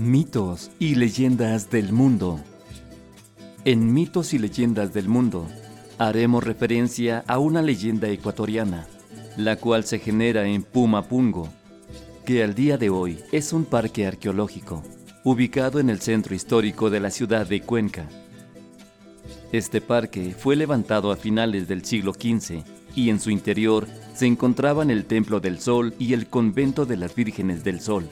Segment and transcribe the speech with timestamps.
[0.00, 2.40] Mitos y leyendas del mundo.
[3.66, 5.46] En Mitos y leyendas del mundo
[5.98, 8.86] haremos referencia a una leyenda ecuatoriana,
[9.36, 11.50] la cual se genera en Pumapungo,
[12.24, 14.82] que al día de hoy es un parque arqueológico,
[15.22, 18.08] ubicado en el centro histórico de la ciudad de Cuenca.
[19.52, 24.90] Este parque fue levantado a finales del siglo XV y en su interior se encontraban
[24.90, 28.08] el Templo del Sol y el Convento de las Vírgenes del Sol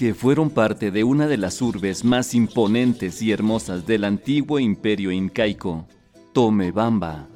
[0.00, 5.12] que fueron parte de una de las urbes más imponentes y hermosas del antiguo imperio
[5.12, 5.86] incaico,
[6.32, 7.28] Tomebamba,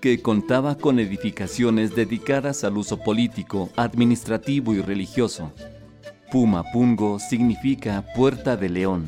[0.00, 5.52] que contaba con edificaciones dedicadas al uso político, administrativo y religioso.
[6.32, 9.04] Pumapungo significa Puerta de León.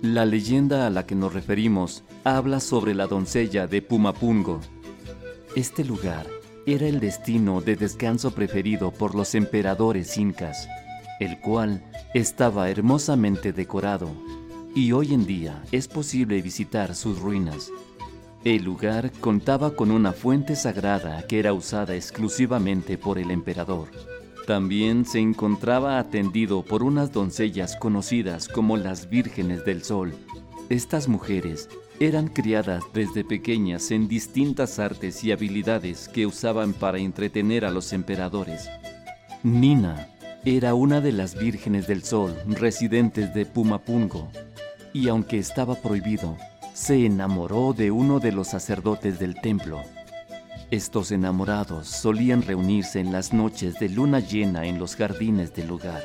[0.00, 4.62] La leyenda a la que nos referimos habla sobre la doncella de Pumapungo.
[5.54, 6.26] Este lugar
[6.64, 10.66] era el destino de descanso preferido por los emperadores incas
[11.20, 14.10] el cual estaba hermosamente decorado
[14.74, 17.70] y hoy en día es posible visitar sus ruinas.
[18.44, 23.88] El lugar contaba con una fuente sagrada que era usada exclusivamente por el emperador.
[24.46, 30.14] También se encontraba atendido por unas doncellas conocidas como las Vírgenes del Sol.
[30.70, 31.68] Estas mujeres
[31.98, 37.92] eran criadas desde pequeñas en distintas artes y habilidades que usaban para entretener a los
[37.92, 38.70] emperadores.
[39.42, 40.08] Nina
[40.44, 44.28] era una de las vírgenes del sol residentes de Pumapungo,
[44.94, 46.36] y aunque estaba prohibido,
[46.72, 49.82] se enamoró de uno de los sacerdotes del templo.
[50.70, 56.02] Estos enamorados solían reunirse en las noches de luna llena en los jardines del lugar.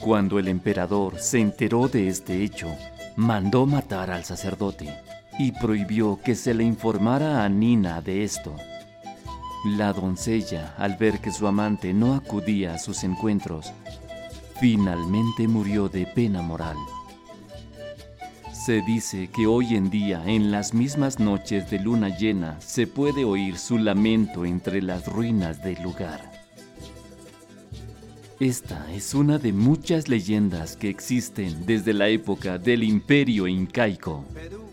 [0.00, 2.68] Cuando el emperador se enteró de este hecho,
[3.16, 4.88] mandó matar al sacerdote
[5.38, 8.54] y prohibió que se le informara a Nina de esto.
[9.64, 13.72] La doncella, al ver que su amante no acudía a sus encuentros,
[14.60, 16.76] finalmente murió de pena moral.
[18.52, 23.24] Se dice que hoy en día, en las mismas noches de luna llena, se puede
[23.24, 26.30] oír su lamento entre las ruinas del lugar.
[28.38, 34.26] Esta es una de muchas leyendas que existen desde la época del imperio incaico.
[34.34, 34.64] Perú,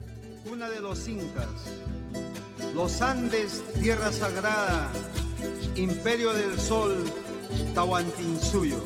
[0.51, 1.47] una de los incas
[2.73, 4.89] los Andes, tierra sagrada,
[5.75, 7.03] imperio del sol,
[7.73, 8.77] Tahuantinsuyo.